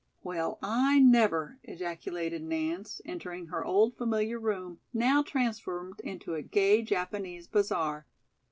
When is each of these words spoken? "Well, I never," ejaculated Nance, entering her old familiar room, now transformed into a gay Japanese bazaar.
"Well, 0.23 0.57
I 0.63 0.97
never," 0.99 1.59
ejaculated 1.61 2.41
Nance, 2.41 3.01
entering 3.05 3.45
her 3.49 3.63
old 3.63 3.95
familiar 3.99 4.39
room, 4.39 4.79
now 4.93 5.21
transformed 5.21 5.99
into 5.99 6.33
a 6.33 6.41
gay 6.41 6.81
Japanese 6.81 7.45
bazaar. 7.45 8.07